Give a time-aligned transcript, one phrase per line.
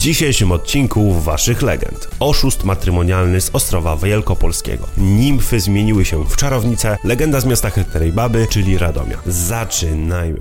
[0.00, 2.08] dzisiejszym odcinku Waszych Legend.
[2.20, 4.86] Oszust matrymonialny z Ostrowa Wielkopolskiego.
[4.98, 9.18] Nimfy zmieniły się w czarownice, legenda z miasta Chytrej Baby, czyli Radomia.
[9.26, 10.38] Zaczynajmy.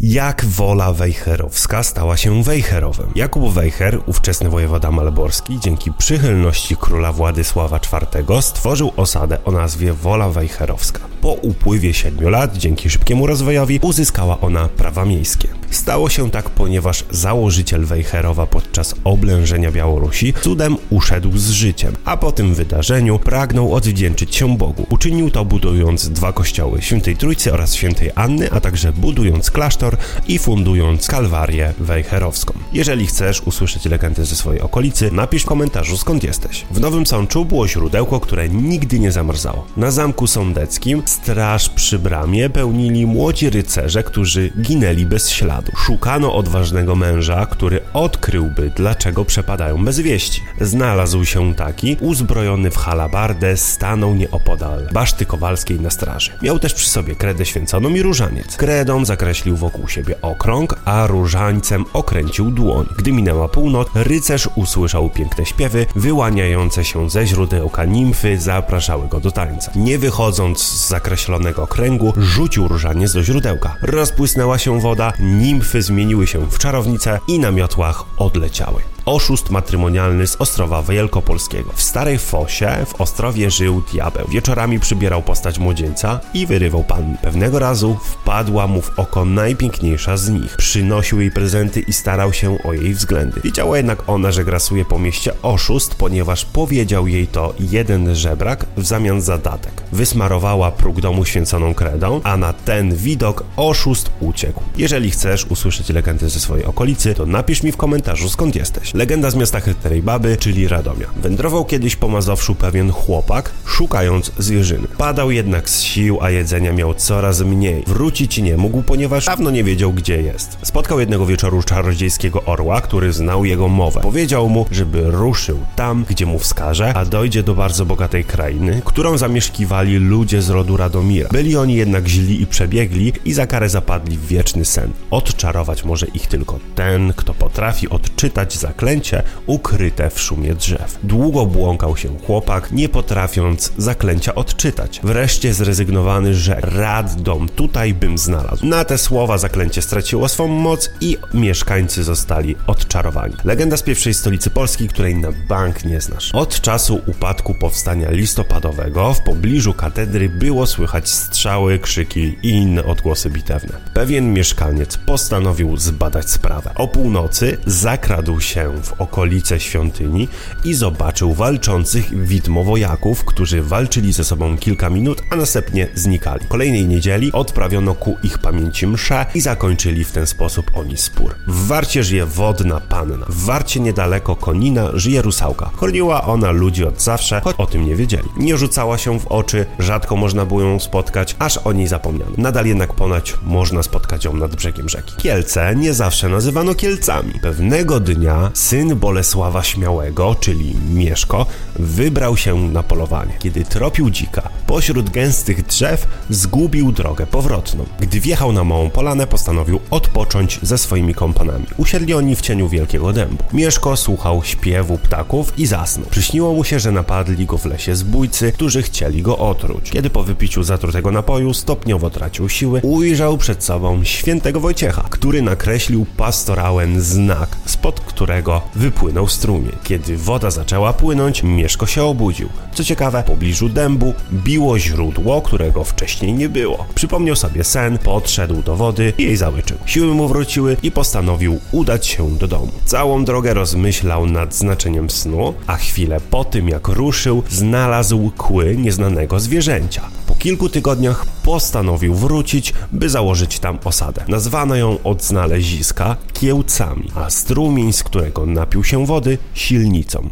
[0.00, 3.12] Jak wola wejherowska stała się Wejherowem?
[3.14, 10.28] Jakub Wejher, ówczesny wojewoda malborski, dzięki przychylności króla Władysława IV stworzył osadę o nazwie Wola
[10.28, 11.09] Wejherowska.
[11.20, 15.48] Po upływie siedmiu lat, dzięki szybkiemu rozwojowi, uzyskała ona prawa miejskie.
[15.70, 22.32] Stało się tak, ponieważ założyciel Wejherowa podczas oblężenia Białorusi cudem uszedł z życiem, a po
[22.32, 24.86] tym wydarzeniu pragnął odwdzięczyć się Bogu.
[24.90, 29.96] Uczynił to budując dwa kościoły Świętej Trójcy oraz Świętej Anny, a także budując klasztor
[30.28, 32.54] i fundując kalwarię wejherowską.
[32.72, 36.66] Jeżeli chcesz usłyszeć legendy ze swojej okolicy, napisz w komentarzu skąd jesteś.
[36.70, 39.66] W Nowym Sączu było źródełko, które nigdy nie zamarzało.
[39.76, 45.72] Na zamku sądeckim straż przy bramie pełnili młodzi rycerze, którzy ginęli bez śladu.
[45.76, 50.42] Szukano odważnego męża, który odkryłby, dlaczego przepadają bez wieści.
[50.60, 56.30] Znalazł się taki, uzbrojony w halabardę, stanął nieopodal baszty kowalskiej na straży.
[56.42, 58.56] Miał też przy sobie kredę święconą i różaniec.
[58.56, 62.86] Kredą zakreślił wokół siebie okrąg, a różańcem okręcił dłoń.
[62.98, 69.30] Gdy minęła północ, rycerz usłyszał piękne śpiewy, wyłaniające się ze źródełka nimfy zapraszały go do
[69.30, 69.72] tańca.
[69.76, 73.76] Nie wychodząc z zakreślonego kręgu, rzucił różaniec do źródełka.
[73.82, 80.36] Rozpłysnęła się woda, nimfy zmieniły się w czarownice i na miotłach odleciały oszust matrymonialny z
[80.36, 81.72] Ostrowa Wielkopolskiego.
[81.74, 84.28] W Starej Fosie w Ostrowie żył diabeł.
[84.28, 87.16] Wieczorami przybierał postać młodzieńca i wyrywał panny.
[87.22, 90.56] Pewnego razu wpadła mu w oko najpiękniejsza z nich.
[90.56, 93.40] Przynosił jej prezenty i starał się o jej względy.
[93.44, 98.86] Wiedziała jednak ona, że grasuje po mieście oszust, ponieważ powiedział jej to jeden żebrak w
[98.86, 99.82] zamian za datek.
[99.92, 104.62] Wysmarowała próg domu święconą kredą, a na ten widok oszust uciekł.
[104.76, 108.94] Jeżeli chcesz usłyszeć legendy ze swojej okolicy, to napisz mi w komentarzu skąd jesteś.
[109.00, 111.06] Legenda z miasta Chytrej Baby, czyli Radomia.
[111.16, 114.88] Wędrował kiedyś po Mazowszu pewien chłopak, szukając zwierzyny.
[114.98, 117.84] Padał jednak z sił, a jedzenia miał coraz mniej.
[117.86, 120.58] Wrócić nie mógł, ponieważ dawno nie wiedział, gdzie jest.
[120.62, 124.00] Spotkał jednego wieczoru czarodziejskiego orła, który znał jego mowę.
[124.00, 129.18] Powiedział mu, żeby ruszył tam, gdzie mu wskaże, a dojdzie do bardzo bogatej krainy, którą
[129.18, 131.28] zamieszkiwali ludzie z rodu Radomira.
[131.28, 134.90] Byli oni jednak źli i przebiegli i za karę zapadli w wieczny sen.
[135.10, 140.98] Odczarować może ich tylko ten, kto potrafi odczytać zaklęcie zaklęcie ukryte w szumie drzew.
[141.02, 145.00] Długo błąkał się chłopak, nie potrafiąc zaklęcia odczytać.
[145.02, 148.66] Wreszcie zrezygnowany, że rad dom tutaj bym znalazł.
[148.66, 153.34] Na te słowa zaklęcie straciło swą moc i mieszkańcy zostali odczarowani.
[153.44, 156.34] Legenda z pierwszej stolicy Polski, której na bank nie znasz.
[156.34, 163.30] Od czasu upadku powstania listopadowego w pobliżu katedry było słychać strzały, krzyki i inne odgłosy
[163.30, 163.78] bitewne.
[163.94, 166.70] Pewien mieszkaniec postanowił zbadać sprawę.
[166.74, 170.28] O północy zakradł się w okolice świątyni
[170.64, 176.46] i zobaczył walczących widmowojaków, którzy walczyli ze sobą kilka minut, a następnie znikali.
[176.48, 181.34] Kolejnej niedzieli odprawiono ku ich pamięci mszę i zakończyli w ten sposób oni spór.
[181.46, 183.26] W Warcie żyje wodna panna.
[183.28, 185.70] W Warcie niedaleko Konina żyje rusałka.
[185.76, 188.28] Korniła ona ludzi od zawsze, choć o tym nie wiedzieli.
[188.36, 192.32] Nie rzucała się w oczy, rzadko można było ją spotkać, aż o niej zapomniano.
[192.38, 195.14] Nadal jednak ponoć można spotkać ją nad brzegiem rzeki.
[195.16, 197.32] Kielce nie zawsze nazywano Kielcami.
[197.42, 201.46] Pewnego dnia syn Bolesława Śmiałego, czyli Mieszko,
[201.78, 203.32] wybrał się na polowanie.
[203.38, 207.84] Kiedy tropił dzika pośród gęstych drzew, zgubił drogę powrotną.
[208.00, 211.66] Gdy wjechał na małą polanę, postanowił odpocząć ze swoimi kompanami.
[211.76, 213.44] Usiedli oni w cieniu wielkiego dębu.
[213.52, 216.06] Mieszko słuchał śpiewu ptaków i zasnął.
[216.10, 219.90] Przyśniło mu się, że napadli go w lesie zbójcy, którzy chcieli go otruć.
[219.90, 226.06] Kiedy po wypiciu zatrutego napoju stopniowo tracił siły, ujrzał przed sobą świętego Wojciecha, który nakreślił
[226.16, 229.72] pastorałem znak, spod którego wypłynął strumień.
[229.84, 232.48] Kiedy woda zaczęła płynąć, Mieszko się obudził.
[232.74, 234.14] Co ciekawe, w pobliżu dębu
[234.60, 236.86] biło źródło, którego wcześniej nie było.
[236.94, 239.78] Przypomniał sobie sen, podszedł do wody i jej załyczył.
[239.86, 242.68] Siły mu wróciły i postanowił udać się do domu.
[242.84, 249.40] Całą drogę rozmyślał nad znaczeniem snu, a chwilę po tym jak ruszył, znalazł kły nieznanego
[249.40, 250.02] zwierzęcia.
[250.26, 254.24] Po kilku tygodniach postanowił wrócić, by założyć tam osadę.
[254.28, 260.28] Nazwano ją od znaleziska Kiełcami, a strumień, z którego napił się wody, silnicą.